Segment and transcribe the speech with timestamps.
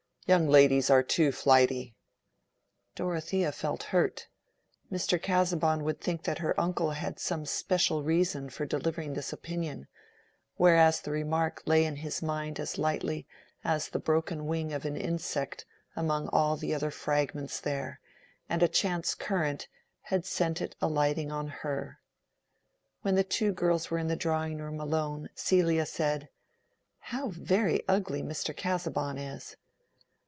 [0.27, 1.97] Young ladies are too flighty."
[2.95, 4.29] Dorothea felt hurt.
[4.89, 5.21] Mr.
[5.21, 9.87] Casaubon would think that her uncle had some special reason for delivering this opinion,
[10.55, 13.27] whereas the remark lay in his mind as lightly
[13.65, 15.65] as the broken wing of an insect
[15.97, 17.99] among all the other fragments there,
[18.47, 19.67] and a chance current
[20.03, 21.99] had sent it alighting on her.
[23.01, 26.29] When the two girls were in the drawing room alone, Celia said—
[26.99, 28.55] "How very ugly Mr.
[28.55, 29.57] Casaubon is!"